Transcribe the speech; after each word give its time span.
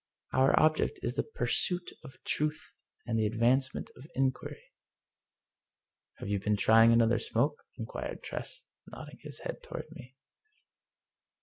Our 0.33 0.59
object 0.59 0.99
is 1.03 1.13
the 1.13 1.21
Pursuit 1.21 1.91
of 2.03 2.17
Truth 2.23 2.73
and 3.05 3.19
the 3.19 3.27
Advancement 3.27 3.91
of 3.95 4.07
Inquiry."" 4.15 4.63
Have 6.17 6.27
you 6.27 6.39
been 6.39 6.57
trying 6.57 6.91
another 6.91 7.19
smoke?" 7.19 7.63
inquired 7.77 8.23
Tress, 8.23 8.63
nodding 8.87 9.19
his 9.21 9.41
head 9.41 9.61
toward 9.61 9.85
me. 9.91 10.15